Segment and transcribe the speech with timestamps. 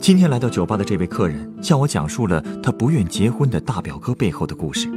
[0.00, 4.88] 今天来到酒吧的这位客人向我讲述了他不愿结婚的大表哥背后的故事。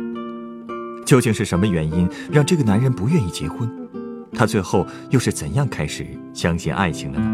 [1.05, 3.69] 究竟是什么原因让这个男人不愿意结婚？
[4.33, 7.27] 他最后又是怎样开始相信爱情的呢？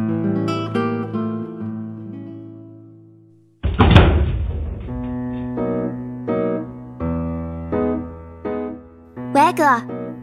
[9.36, 9.63] 喂，哥，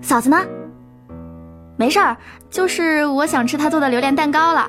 [0.02, 0.36] 嫂子呢？
[1.76, 2.16] 没事儿，
[2.50, 4.68] 就是我想吃他做的榴莲蛋糕了。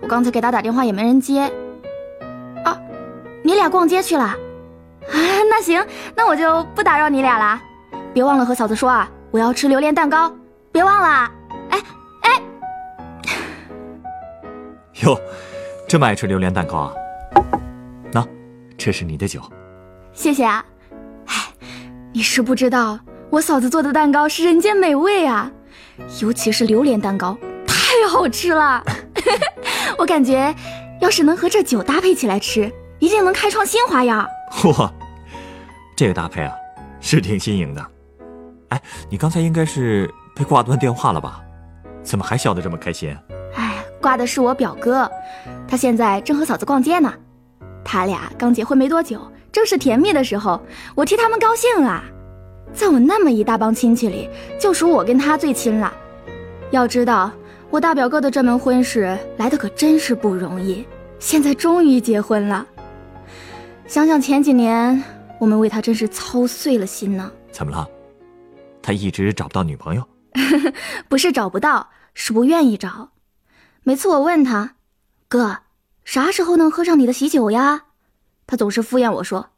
[0.00, 1.50] 我刚才给他打电话也没人接。
[3.42, 4.24] 啊，你俩逛街去了？
[4.24, 4.36] 啊，
[5.50, 7.60] 那行，那我就不打扰你俩了。
[8.14, 10.32] 别忘了和嫂子说啊，我要吃榴莲蛋糕，
[10.70, 11.32] 别忘了。
[11.70, 11.82] 哎
[12.22, 12.42] 哎，
[15.02, 15.18] 哟，
[15.88, 16.92] 这么爱吃榴莲蛋糕啊？
[18.12, 18.26] 喏，
[18.78, 19.40] 这是你的酒。
[20.12, 20.64] 谢谢啊。
[21.26, 21.34] 哎，
[22.12, 22.98] 你是不知道，
[23.30, 25.50] 我嫂子做的蛋糕是人间美味啊，
[26.20, 28.84] 尤其是榴莲蛋糕，太好吃了。
[29.98, 30.54] 我感觉，
[31.00, 32.70] 要是能和这酒搭配起来吃，
[33.02, 34.24] 一定能开创新花样。
[34.52, 34.88] 嚯，
[35.96, 36.52] 这个搭配啊，
[37.00, 37.84] 是挺新颖的。
[38.68, 41.40] 哎，你刚才应该是被挂断电话了吧？
[42.04, 43.12] 怎么还笑得这么开心？
[43.56, 45.10] 哎，挂的是我表哥，
[45.66, 47.12] 他现在正和嫂子逛街呢。
[47.84, 50.62] 他俩刚结婚没多久，正是甜蜜的时候，
[50.94, 52.04] 我替他们高兴啊。
[52.72, 54.30] 在我那么一大帮亲戚里，
[54.60, 55.92] 就属我跟他最亲了。
[56.70, 57.32] 要知道。
[57.68, 60.86] 我大表哥的这门婚事来的可真是不容易，
[61.18, 62.64] 现在终于结婚了。
[63.92, 65.04] 想想前几年，
[65.38, 67.30] 我们为他真是操碎了心呢。
[67.50, 67.86] 怎么了？
[68.80, 70.08] 他一直找不到女朋友？
[71.10, 73.10] 不是找不到，是不愿意找。
[73.82, 74.76] 每次我问他，
[75.28, 75.58] 哥，
[76.06, 77.84] 啥时候能喝上你的喜酒呀？
[78.46, 79.50] 他总是敷衍我说，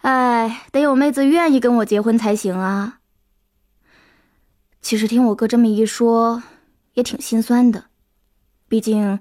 [0.00, 3.00] 哎，得有妹子愿意跟我结婚才行啊。
[4.80, 6.42] 其实听我哥这么一说。
[6.94, 7.84] 也挺心酸的，
[8.66, 9.20] 毕竟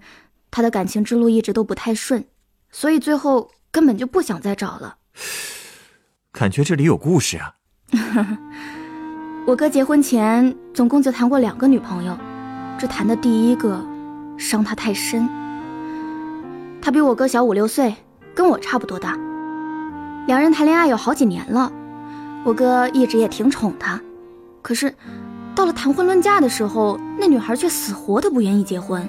[0.50, 2.25] 他的感情之路一直都不太顺，
[2.72, 4.96] 所以最后根本就不想再找了。
[6.32, 7.54] 感觉这里有故事啊！
[9.46, 12.18] 我哥结婚前总共就谈过两个女朋友，
[12.80, 13.80] 这谈的第一个
[14.36, 15.30] 伤他太深。
[16.82, 17.96] 他比我哥小五六岁，
[18.34, 19.16] 跟我差不多大，
[20.26, 21.72] 两人谈恋爱有好几年了，
[22.44, 24.02] 我哥一直也挺宠她，
[24.64, 24.92] 可是。
[25.54, 29.08] 到了谈婚论嫁的时候，那女孩却死活都不愿意结婚。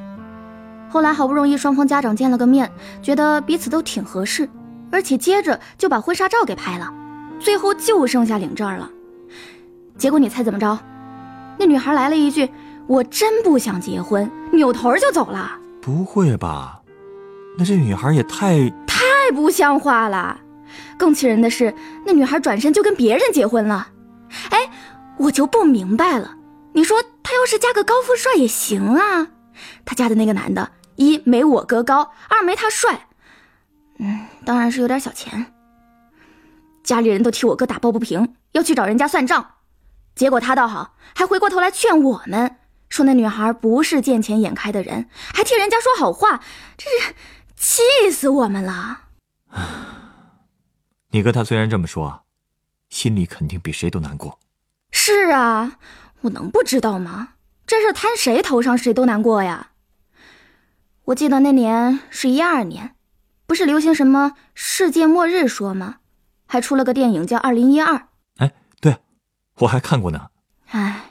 [0.91, 2.71] 后来好不容易双方家长见了个面，
[3.03, 4.47] 觉得彼此都挺合适，
[4.91, 6.93] 而且接着就把婚纱照给拍了，
[7.39, 8.91] 最后就剩下领证了。
[9.97, 10.79] 结果你猜怎么着？
[11.59, 12.49] 那女孩来了一句
[12.87, 15.59] ：“我真不想结婚”，扭头就走了。
[15.81, 16.81] 不会吧？
[17.59, 18.71] 那这女孩也太……
[18.87, 20.41] 太不像话了！
[20.97, 21.75] 更气人的是，
[22.07, 23.89] 那女孩转身就跟别人结婚了。
[24.51, 24.71] 哎，
[25.19, 26.37] 我就不明白了。
[26.73, 29.27] 你说她要是嫁个高富帅也行啊，
[29.85, 33.08] 她嫁的那个男的，一没我哥高，二没他帅，
[33.99, 35.53] 嗯，当然是有点小钱。
[36.83, 39.55] 家里人都替我哥打抱不平，要去找人家算账，
[40.15, 42.57] 结果他倒好，还回过头来劝我们，
[42.89, 46.43] 说那女孩不是见钱眼开的人，还替人家说好话，
[46.77, 47.15] 真是
[47.57, 49.03] 气死我们了。
[51.11, 52.25] 你哥他虽然这么说，
[52.89, 54.39] 心里肯定比谁都难过。
[54.91, 55.79] 是啊。
[56.23, 57.35] 我能不知道吗？
[57.65, 59.71] 这事摊谁头上，谁都难过呀。
[61.05, 62.97] 我记得那年是一二年，
[63.49, 65.97] 不是流行什么世界末日说吗？
[66.47, 67.95] 还出了个电影叫《二零一二》。
[68.37, 68.99] 哎，对，
[69.61, 70.29] 我还看过呢。
[70.69, 71.07] 哎，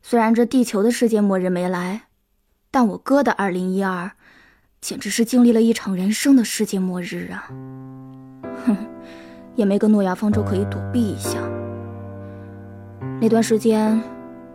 [0.00, 2.02] 虽然这地球的世界末日没来，
[2.70, 4.12] 但我哥的二零一二，
[4.80, 7.48] 简直是经历了一场人生的世界末日啊！
[8.64, 8.76] 哼，
[9.56, 11.40] 也没个诺亚方舟可以躲避一下。
[13.20, 14.00] 那段时间，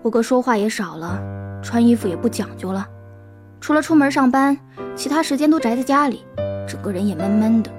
[0.02, 1.22] 我哥说话也少了，
[1.62, 2.88] 穿衣服也不讲究了，
[3.60, 4.58] 除了出门上班，
[4.96, 6.26] 其他时间都宅在家里，
[6.68, 7.72] 整个人也闷闷的。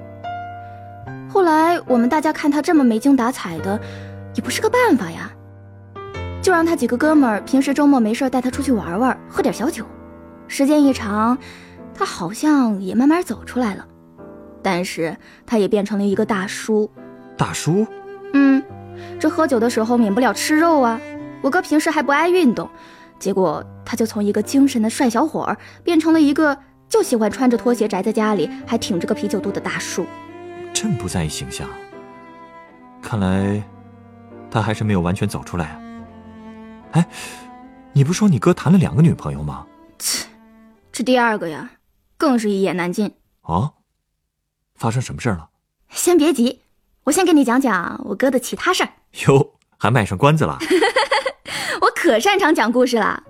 [1.28, 3.78] 后来我们大家看他这么没精打采的，
[4.34, 5.30] 也不是个办法呀，
[6.40, 9.84] 就让他几个哥们儿平时周末没事带他出去玩玩，喝点小酒。
[10.48, 11.36] 时间一长，
[11.94, 13.86] 他好像也慢慢走出来了，
[14.62, 16.90] 但是他也变成了一个大叔。
[17.36, 17.86] 大叔？
[18.32, 18.62] 嗯。
[19.20, 21.00] 这喝酒的时候免不了吃肉啊！
[21.42, 22.68] 我哥平时还不爱运动，
[23.18, 26.56] 结果他就从一个精神的帅小伙儿变成了一个
[26.88, 30.06] 就喜欢穿着拖鞋宅在家里，还挺着个啤酒肚的大叔。
[30.72, 31.68] 真不在意形象，
[33.02, 33.62] 看来
[34.50, 35.80] 他还是没有完全走出来啊。
[36.92, 37.08] 哎，
[37.92, 39.66] 你不说你哥谈了两个女朋友吗？
[39.98, 40.26] 切，
[40.90, 41.70] 这第二个呀，
[42.16, 43.12] 更是一言难尽。
[43.42, 43.74] 哦，
[44.74, 45.50] 发生什么事了？
[45.90, 46.62] 先别急，
[47.04, 48.90] 我先给你讲讲我哥的其他事儿。
[49.26, 50.58] 哟，还卖上关子了？
[51.80, 53.22] 我可擅长讲故事了。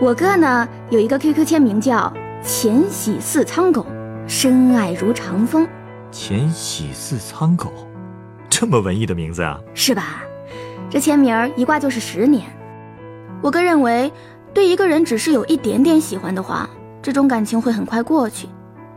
[0.00, 2.12] 我哥呢，有一个 QQ 签名叫
[2.46, 3.84] “浅喜似苍狗，
[4.28, 5.66] 深爱如长风”。
[6.12, 7.72] 浅喜似苍狗，
[8.48, 9.58] 这么文艺的名字啊？
[9.74, 10.22] 是吧？
[10.88, 12.44] 这签名一挂就是十年。
[13.42, 14.12] 我哥认为，
[14.54, 16.70] 对一个人只是有一点点喜欢的话，
[17.02, 18.46] 这种感情会很快过去；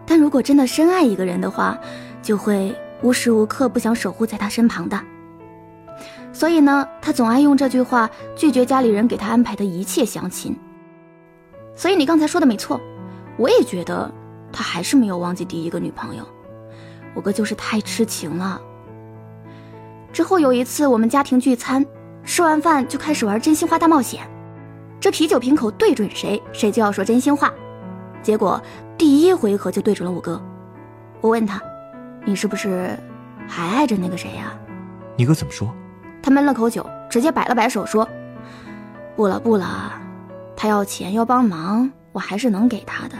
[0.06, 1.76] 但如果真的深爱一个人的话，
[2.22, 5.02] 就会无时无刻不想守护在他身旁的。
[6.32, 10.56] 所以呢，他总爱用这句话拒绝家里人给他安排的一切相亲。
[11.80, 12.78] 所以你刚才说的没错，
[13.38, 14.12] 我也觉得
[14.52, 16.28] 他还是没有忘记第一个女朋友。
[17.14, 18.62] 我哥就是太痴情了。
[20.12, 21.86] 之后有一次我们家庭聚餐，
[22.26, 24.30] 吃完饭就开始玩真心话大冒险，
[25.00, 27.50] 这啤酒瓶口对准谁，谁就要说真心话。
[28.22, 28.62] 结果
[28.98, 30.42] 第一回合就对准了我哥。
[31.22, 31.62] 我问他
[32.28, 32.90] ：“你是不是
[33.48, 34.52] 还爱着那个谁呀？”
[35.16, 35.74] 你哥怎么说？
[36.22, 38.06] 他闷了口酒，直接摆了摆手说
[39.16, 39.94] ：“不了不了，
[40.62, 43.16] 他要钱要帮忙，我还是能给他的。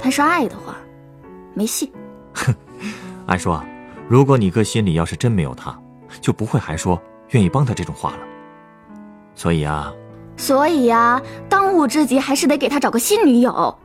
[0.00, 0.74] 但是爱的话，
[1.52, 1.92] 没戏。”
[2.32, 2.54] 哼，
[3.26, 3.62] 按说，
[4.08, 5.78] 如果你哥心里要是真没有他，
[6.22, 6.98] 就不会还说
[7.32, 8.20] 愿意帮他这种话了。
[9.34, 9.92] 所以啊，
[10.38, 13.78] 所以啊，当务之急还是得给他找个新女友。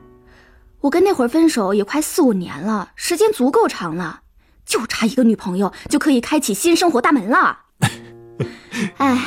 [0.80, 4.20] 我跟那会儿分手也快四五年了，时间足够长了，
[4.64, 7.58] 就差一个女朋友就可以开启新生活大门了。
[8.96, 9.18] 哎，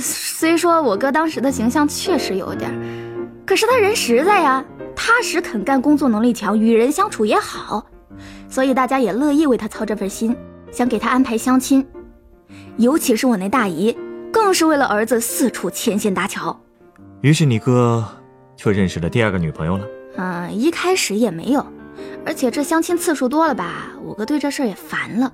[0.00, 2.72] 虽说我哥当时的形象确实有点，
[3.46, 4.64] 可是他人实在呀，
[4.96, 7.84] 踏实肯干，工作能力强，与人相处也好，
[8.48, 10.34] 所以大家也乐意为他操这份心，
[10.72, 11.86] 想给他安排相亲。
[12.76, 13.96] 尤其是我那大姨，
[14.32, 16.58] 更是为了儿子四处牵线搭桥。
[17.20, 18.04] 于是你哥
[18.56, 19.86] 就认识了第二个女朋友了。
[20.16, 21.66] 嗯，一开始也没有，
[22.24, 25.32] 而且这相亲次数多了吧，我哥对这事儿也烦了。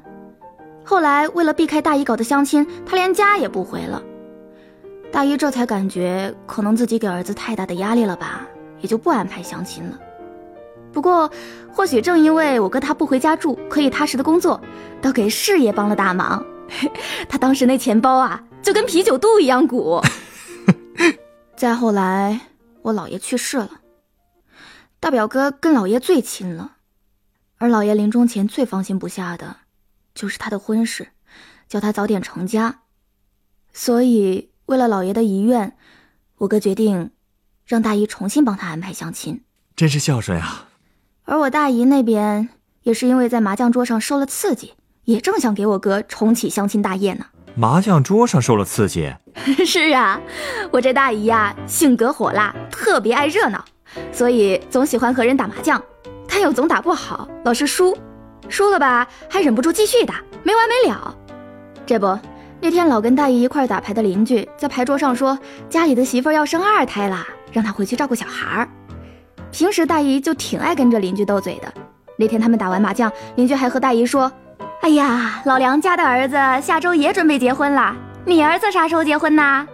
[0.84, 4.02] 后来为了避开大姨搞的相亲，他连家也不回了。
[5.12, 8.46] 大姨这才感觉可能自己给儿子太大的压力了吧，
[8.80, 9.98] 也就不安排相亲了。
[10.92, 11.30] 不过，
[11.72, 14.60] 或许正因为我哥他不回家住，可以踏实的工作，
[15.02, 16.44] 倒给事业帮了大忙。
[17.28, 20.00] 他当时那钱包啊，就跟啤酒肚一样鼓。
[21.56, 22.40] 再后来，
[22.82, 23.80] 我姥爷去世了。
[25.00, 26.76] 大表哥跟姥爷最亲了，
[27.58, 29.56] 而姥爷临终前最放心不下的，
[30.14, 31.08] 就是他的婚事，
[31.68, 32.80] 叫他早点成家。
[33.72, 35.76] 所以为了老爷的遗愿，
[36.38, 37.10] 我哥决定
[37.66, 39.42] 让大姨重新帮他安排相亲。
[39.74, 40.68] 真是孝顺啊！
[41.24, 42.50] 而我大姨那边
[42.84, 44.74] 也是因为在麻将桌上受了刺激，
[45.06, 47.26] 也正想给我哥重启相亲大业呢。
[47.56, 49.12] 麻将桌上受了刺激？
[49.66, 50.20] 是啊，
[50.70, 53.64] 我这大姨呀，性格火辣，特别爱热闹。
[54.12, 55.82] 所以总喜欢和人打麻将，
[56.28, 57.98] 但又总打不好，老是输，
[58.48, 61.16] 输了吧还忍不住继续打，没完没了。
[61.84, 62.16] 这不，
[62.62, 68.68] 那天老跟大姨一块打牌的邻居在牌桌上说家里的媳妇要生二胎了，让他回去照顾小孩儿。
[69.50, 71.72] 平时大姨就挺爱跟着邻居斗嘴的。
[72.16, 74.30] 那天他们打完麻将，邻居还和大姨说
[74.82, 77.96] ：“哎呀，老梁家的儿子下周也准备结婚了，
[78.26, 79.66] 你儿子啥时候结婚呐？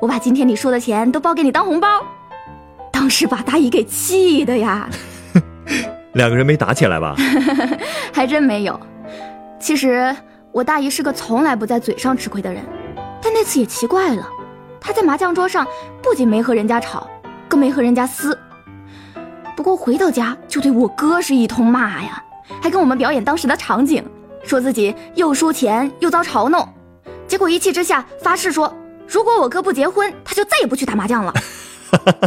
[0.00, 1.88] 我把今天你输的钱都包给你当红包。”
[2.92, 4.88] 当时把大姨给气的呀，
[6.14, 7.16] 两个人没打起来吧？
[8.14, 8.78] 还真没有。
[9.60, 10.14] 其实
[10.58, 12.60] 我大姨是个从来不在嘴上吃亏的人，
[13.22, 14.28] 但那次也奇怪了，
[14.80, 15.64] 她在麻将桌上
[16.02, 17.08] 不仅没和人家吵，
[17.46, 18.36] 更没和人家撕。
[19.54, 22.20] 不过回到家就对我哥是一通骂呀，
[22.60, 24.04] 还跟我们表演当时的场景，
[24.42, 26.68] 说自己又输钱又遭嘲弄，
[27.28, 31.32] 结果一气之下发誓说，如果我哥不结婚，他就再也不去打麻将了。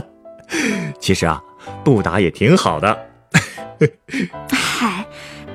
[1.02, 1.44] 其实啊，
[1.84, 2.98] 不打也挺好的。
[4.50, 5.06] 嗨，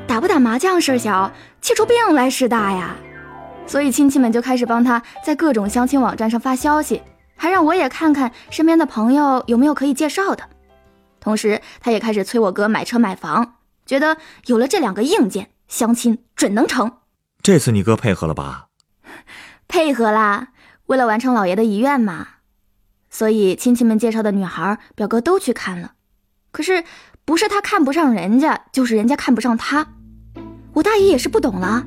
[0.06, 1.33] 打不打麻将事儿小，
[1.66, 2.94] 气出病来事大呀。
[3.66, 7.02] 所以亲戚们就开始帮他在各种相亲网站上发消息，
[7.35, 10.49] 还让我也看看身边的朋友有没有可以介绍的。
[11.18, 16.99] 同时，他也开始催我哥买车买房，觉得有了这两个硬件，相亲准能成。
[17.42, 18.68] 这次你哥配合了吧？
[19.66, 20.50] 配合啦，
[20.87, 22.28] 为了完成老爷的遗愿嘛。
[23.11, 25.94] 所以亲戚们介绍的女孩，表哥都去看了，
[26.52, 26.85] 可是
[27.25, 29.94] 不是他看不上人家，就是人家看不上他。
[30.76, 31.83] 我大姨也是不懂了，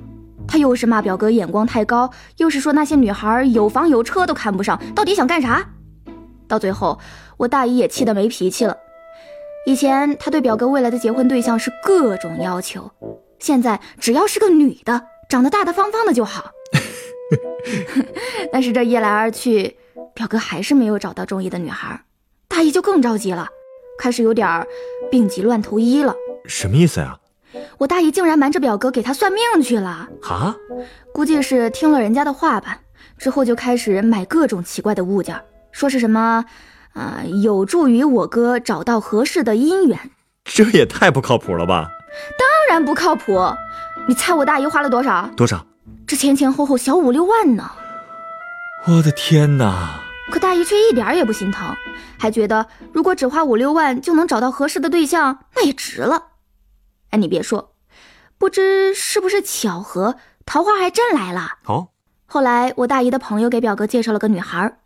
[0.47, 5.63] 她又是骂表哥眼光太高，又是说那些女孩有房有车都看不上，到底想干啥？
[6.47, 6.97] 到最后，
[7.37, 8.75] 我大姨也气得没脾气了。
[9.67, 12.89] 以前她对表哥未来的结婚对象是各种要求，
[13.37, 16.49] 现在只要是个女的，长得大大方方的就好。
[18.51, 19.77] 但是这一来二去，
[20.15, 22.01] 表哥还是没有找到中意的女孩，
[22.47, 23.47] 大姨就更着急了，
[23.99, 24.65] 开始有点
[25.11, 26.15] 病急乱投医了。
[26.45, 27.19] 什么意思呀？
[27.77, 30.55] 我大姨竟然瞒着表哥给他算命去了啊！
[31.13, 32.79] 估计是听了人家的话吧，
[33.17, 35.39] 之后就开始买各种奇怪的物件，
[35.71, 36.45] 说是什么，
[36.93, 39.99] 啊，有助于我哥找到合适的姻缘。
[40.43, 41.89] 这也太不靠谱了吧！
[42.37, 43.39] 当然不靠谱。
[44.07, 45.29] 你猜我大姨花了多少？
[45.37, 45.65] 多少？
[46.07, 47.69] 这前前后后小五六万呢！
[48.87, 50.01] 我的天哪！
[50.31, 51.75] 可大姨却一点也不心疼，
[52.17, 56.23] 还觉得如果只花五六万就能找到合适的对象，那也值了。
[57.09, 57.73] 哎，你别说，
[58.37, 61.57] 不知是不是巧合，桃花还真来了。
[61.65, 61.89] 哦，
[62.25, 64.77] 后来我大姨的朋友给表哥介绍了个女孩，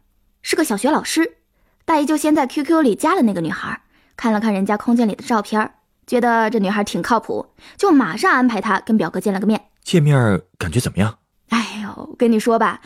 [0.42, 1.38] 是个小学老师。
[1.86, 3.82] 大姨就先在 QQ 里加了那个女孩，
[4.16, 5.74] 看了看人家空间里的照片，
[6.08, 9.66] 觉得这女孩挺靠谱，就马上安排她跟表哥见了个面。
[9.84, 11.18] 见面感觉怎么样？
[11.50, 12.80] 哎呦，跟你说吧，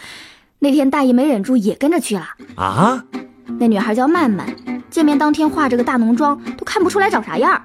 [0.60, 2.28] 那天大姨没忍住也跟着去了。
[2.56, 3.06] 啊？
[3.60, 4.48] 那女孩叫曼曼，
[4.90, 7.64] 见面当天化着个大浓妆，都看不出来长啥样。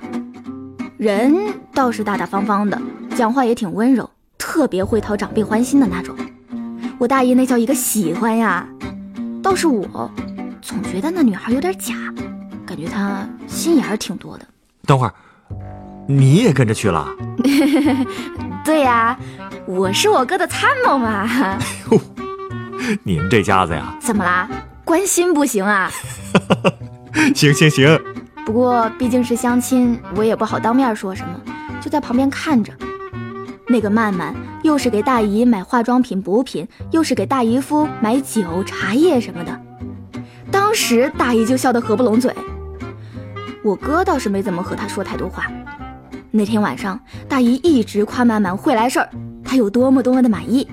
[1.02, 1.34] 人
[1.74, 2.80] 倒是大大方方的，
[3.16, 6.14] 讲话也挺温柔，特别会讨长辈欢心的那种。
[6.96, 8.64] 我大姨那叫一个喜欢呀！
[9.42, 10.08] 倒是我，
[10.62, 11.92] 总觉得那女孩有点假，
[12.64, 14.46] 感觉她心眼儿挺多的。
[14.86, 15.12] 等会儿，
[16.06, 17.08] 你也跟着去了？
[18.64, 19.18] 对呀，
[19.66, 21.58] 我是我哥的参谋嘛。
[23.02, 23.92] 你们这家子呀？
[24.00, 24.48] 怎么啦？
[24.84, 25.90] 关心不行啊？
[27.34, 28.00] 行 行行。
[28.44, 31.40] 不过毕竟是相亲，我也不好当面说什么，
[31.80, 32.72] 就在旁边看着。
[33.68, 39.60] 那个曼曼又是给大姨买化妆品补品，又是给大姨夫买酒茶叶什么的。
[40.50, 42.34] 当时大姨就笑得合不拢嘴。
[43.62, 45.46] 我哥倒是没怎么和他说太多话。
[46.30, 49.08] 那天晚上，大姨一直夸曼曼会来事儿，
[49.44, 50.68] 他有多么多么的满意。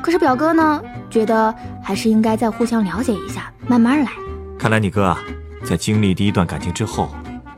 [0.00, 4.10] 可是表哥呢，觉得还是应该再互相了解一下，慢慢来。
[4.58, 5.18] 看来你哥啊。
[5.68, 7.10] 在经历第一段感情之后，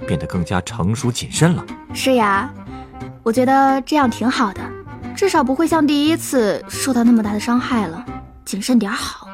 [0.05, 1.65] 变得更加成熟谨慎了。
[1.95, 2.51] 是呀，
[3.23, 4.61] 我觉得这样挺好的，
[5.15, 8.05] 至少不会像第一次受到那么大的伤害了。
[8.45, 9.29] 谨慎点好。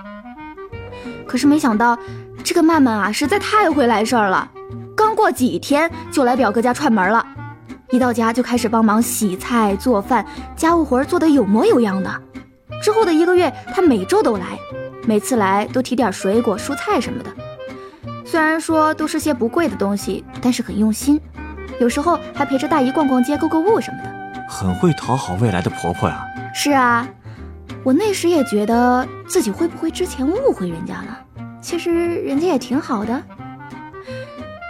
[1.26, 1.98] 可是没想到，
[2.44, 4.46] 这个曼曼啊，实在太会来事儿了。
[4.94, 7.26] 刚过几天就来表哥家串门了，
[7.92, 12.22] 一到家就开始帮忙洗菜做饭，家务活做得有模有样的。
[12.82, 14.58] 之后的一个月，他每周都来，
[15.06, 17.30] 每次来都提点水果、蔬菜什么的。
[18.26, 21.20] 虽然说都是些不贵的东西，但是很用心。
[21.78, 26.26] 有时候还陪着大姨逛逛街、购购物什么的，很会讨好未来的婆婆呀。
[26.52, 27.06] 是啊，
[27.84, 31.18] 我那时也觉得自己会不会之前误会人家了？
[31.60, 33.22] 其实人家也挺好的。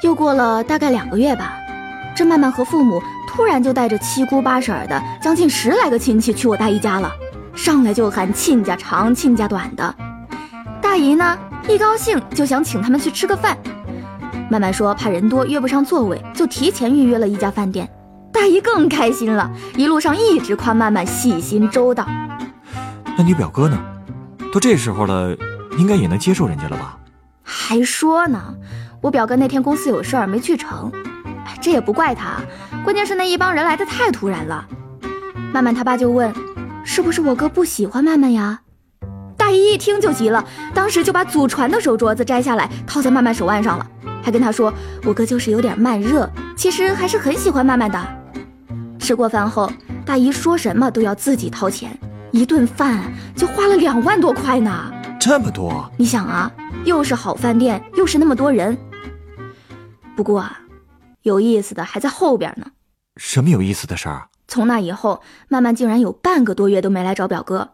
[0.03, 1.55] 又过了大概两个月吧，
[2.15, 7.11] 这曼曼和父母突然就带着七姑八婶的将近十来个亲戚去我大姨家了，
[7.55, 9.95] 上来就喊亲家长、亲家短的。
[10.83, 11.39] 大姨呢？
[11.69, 13.57] 一高兴就想请他们去吃个饭，
[14.51, 17.89] 曼曼说怕人多约不上座位，就提前预约了一家饭店。
[18.33, 22.07] 大姨更开心了，一路上一直夸曼曼细心周到。
[23.19, 23.79] 那你表哥呢？
[24.53, 25.37] 都这时候了，
[25.77, 26.99] 应该也能接受人家了吧？
[27.43, 28.55] 还说呢，
[29.01, 30.93] 我表哥那天公司有事儿没去成，
[31.61, 32.37] 这也不怪他，
[32.85, 34.67] 关键是那一帮人来的太突然了。
[35.53, 36.33] 曼曼他爸就问，
[36.85, 38.61] 是不是我哥不喜欢曼曼呀？
[39.47, 43.87] 大姨一听就急了，当时就把祖传的手镯子摘下来套在曼曼手腕上了，
[44.21, 44.75] 还跟她说
[45.07, 47.97] ：“我哥就是有点慢热，其实还是很喜欢曼曼的。”
[48.99, 49.71] 吃过饭后，
[50.05, 51.97] 大姨说什么都要自己掏钱，
[52.33, 53.05] 一顿饭
[53.37, 54.93] 就花了两万多块呢。
[55.21, 55.89] 这么多？
[55.97, 56.51] 你想啊，
[56.85, 58.77] 又是好饭店，又是那么多人。
[60.17, 60.59] 不过啊，
[61.23, 62.67] 有意思的还在后边呢。
[63.17, 64.27] 什么有意思的事儿？
[64.49, 67.71] 从那以后，曼曼竟然有半个多月都没来找表哥。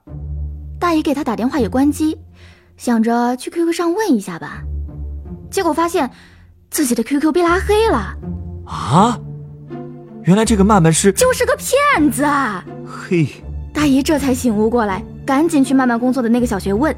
[0.82, 2.18] 大爷给他打电话也关机，
[2.76, 4.64] 想着去 QQ 上问一下吧，
[5.48, 6.10] 结果发现
[6.72, 8.16] 自己的 QQ 被拉黑了。
[8.66, 9.16] 啊！
[10.24, 12.64] 原来这个曼曼是就是个骗子啊！
[12.84, 13.28] 嘿，
[13.72, 16.92] 大姨这才醒悟过来，赶紧去曼曼工作的那个小学问。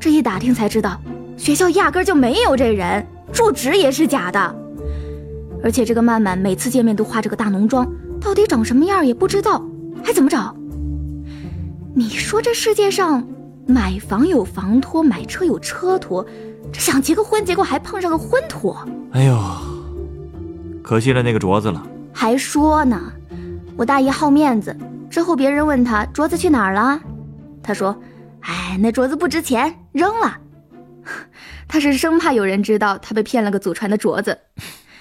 [0.00, 0.98] 这一打听才知道，
[1.36, 4.56] 学校压根就没有这人，住址也是假的。
[5.62, 7.86] 而且这个曼曼每次见面都化着个大浓妆，
[8.22, 9.62] 到底长什么样也不知道，
[10.02, 10.56] 还怎么找？
[11.98, 13.26] 你说这世界上，
[13.66, 16.24] 买房有房托，买车有车托，
[16.72, 18.86] 这想结个婚，结果还碰上个婚托。
[19.10, 19.36] 哎呦，
[20.80, 21.84] 可惜了那个镯子了。
[22.14, 23.12] 还说呢，
[23.76, 24.76] 我大姨好面子，
[25.10, 27.00] 之后别人问他镯子去哪儿了，
[27.64, 28.00] 他说
[28.46, 30.38] ：“哎，那镯子不值钱，扔了。
[31.66, 34.38] ”他是生怕有人知道他被骗了个祖传的镯子。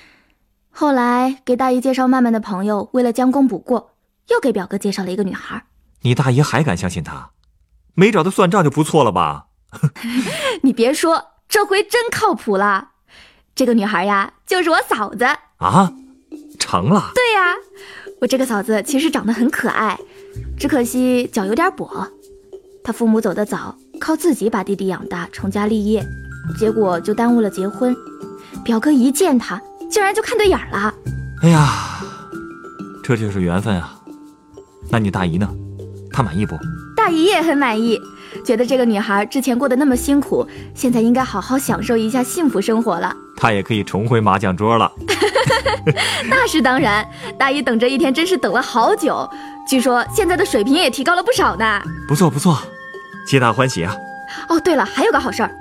[0.72, 3.92] 后来给大姨介绍曼曼的朋友，为了将功补过，
[4.30, 5.64] 又给表哥介绍了一个女孩。
[6.02, 7.32] 你大姨还敢相信他？
[7.94, 9.48] 没找他算账就不错了吧？
[10.62, 12.90] 你别说，这回真靠谱了。
[13.56, 15.26] 这个女孩呀，就是我嫂子
[15.58, 15.92] 啊。
[16.60, 17.12] 成了。
[17.16, 17.56] 对呀，
[18.22, 19.98] 我这个嫂子其实长得很可爱，
[20.58, 22.08] 只可惜脚有点跛。
[22.84, 26.06] 她父母走得早，靠自己把弟弟养大，成家立业，
[26.58, 27.96] 结果就耽误了结婚。
[28.64, 30.94] 表哥一见她，竟然就看对眼了。
[31.42, 32.00] 哎呀，
[33.04, 34.00] 这就是缘分啊！
[34.90, 35.50] 那你大姨呢？
[36.18, 36.58] 她满意不？
[36.96, 38.02] 大姨也很满意，
[38.44, 40.44] 觉得这个女孩之前过得那么辛苦，
[40.74, 43.16] 现在应该好好享受一下幸福生活了。
[43.36, 44.92] 她也可以重回麻将桌了。
[46.28, 47.08] 那是当然，
[47.38, 49.30] 大姨等这一天真是等了好久。
[49.70, 51.84] 据说现在的水平也提高了不少呢。
[52.08, 52.58] 不错不错，
[53.28, 53.96] 皆大欢喜啊。
[54.50, 55.52] 哦，对了，还有个好事儿，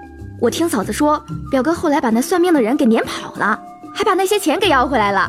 [0.40, 3.60] 我听嫂子说，表哥后来把那算命的人给撵跑了，
[3.94, 5.28] 还把那些钱给要回来了。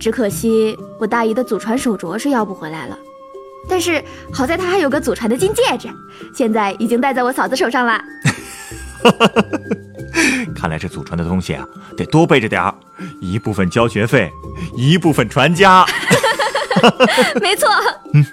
[0.00, 2.98] 只可惜我大姨的祖传手镯是要不回来了，
[3.68, 4.02] 但是
[4.32, 5.88] 好在他还有个祖传的金戒指，
[6.34, 8.02] 现在已经戴在我嫂子手上了。
[10.54, 12.74] 看来这祖传的东西啊，得多备着点儿，
[13.20, 14.30] 一部分交学费，
[14.76, 15.86] 一部分传家。
[17.40, 17.68] 没错。
[18.12, 18.24] 嗯，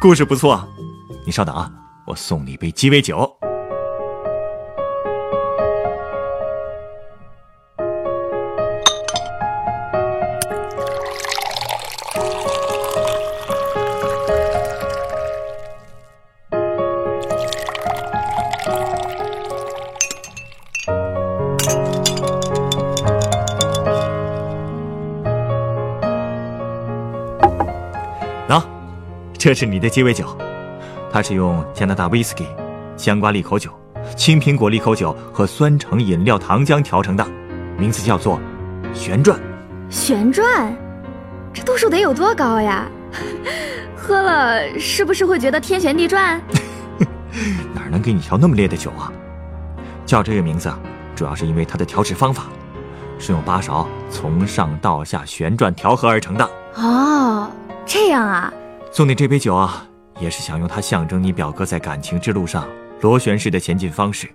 [0.00, 0.68] 故事不错，
[1.24, 1.70] 你稍等啊，
[2.06, 3.28] 我送你一杯鸡尾酒。
[29.38, 30.36] 这是你的鸡尾酒，
[31.12, 32.44] 它是用加拿大威士忌、
[32.96, 33.70] 香瓜利口酒、
[34.16, 37.24] 青苹果利口酒和酸橙饮料糖浆调成的，
[37.78, 38.40] 名字叫做
[38.92, 39.38] “旋转”。
[39.88, 40.76] 旋转，
[41.54, 42.88] 这度数得有多高呀？
[43.96, 46.42] 喝了是不是会觉得天旋地转？
[47.72, 49.12] 哪能给你调那么烈的酒啊？
[50.04, 50.68] 叫这个名字，
[51.14, 52.46] 主要是因为它的调制方法，
[53.20, 56.50] 是用八勺从上到下旋转调和而成的。
[56.74, 57.48] 哦，
[57.86, 58.52] 这样啊。
[58.90, 59.86] 送你这杯酒啊，
[60.18, 62.66] 也是想用它象征你表哥在感情之路上
[63.00, 64.28] 螺旋式的前进方式。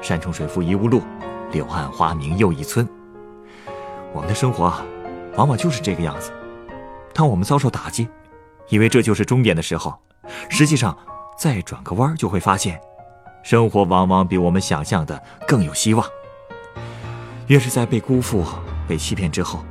[0.00, 1.02] 山重水复疑无路，
[1.52, 2.88] 柳暗花明又一村。
[4.12, 4.82] 我们的生活啊，
[5.36, 6.32] 往往就是这个样子。
[7.12, 8.08] 当我们遭受打击，
[8.68, 9.94] 以为这就是终点的时候，
[10.48, 10.96] 实际上
[11.38, 12.80] 再转个弯就会发现，
[13.44, 16.04] 生活往往比我们想象的更有希望。
[17.48, 18.44] 越是在被辜负、
[18.88, 19.64] 被欺骗之后，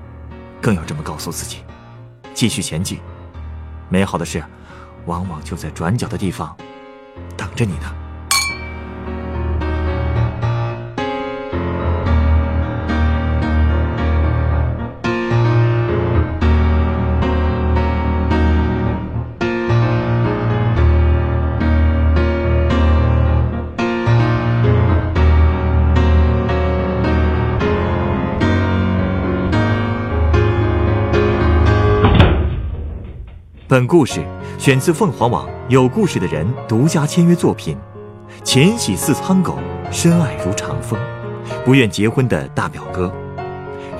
[0.61, 1.63] 更要这么告诉自己：
[2.33, 2.99] 继续前进。
[3.89, 4.43] 美好的事，
[5.05, 6.55] 往往就在转角的地方
[7.35, 8.06] 等着你呢。
[33.77, 34.25] 本故事
[34.57, 37.77] 选自凤凰网有故事的人独家签约作品，
[38.43, 39.59] 《浅喜似苍狗，
[39.91, 40.99] 深爱如长风》，
[41.63, 43.13] 不愿结婚的大表哥。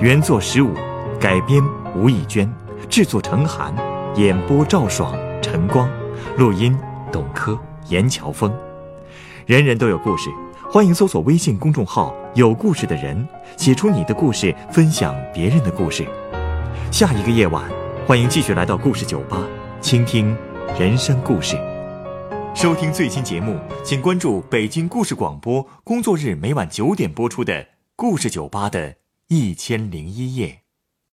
[0.00, 0.74] 原作十五，
[1.20, 1.62] 改编
[1.94, 2.52] 吴艺娟，
[2.88, 3.72] 制作陈寒，
[4.16, 5.88] 演播赵爽、陈光，
[6.36, 6.76] 录音
[7.12, 8.52] 董珂、严乔峰。
[9.46, 10.28] 人人都有故事，
[10.72, 13.24] 欢迎搜索微信公众号“有故事的人”，
[13.56, 16.04] 写出你的故事，分享别人的故事。
[16.90, 17.62] 下一个夜晚，
[18.08, 19.38] 欢迎继续来到故事酒吧。
[19.80, 20.36] 倾听
[20.78, 21.56] 人生故事，
[22.54, 25.64] 收听最新节目，请关注北京故事广播。
[25.84, 27.54] 工作日每晚九点播出的
[27.94, 28.96] 《故事酒吧》的
[29.28, 30.57] 一千零一夜。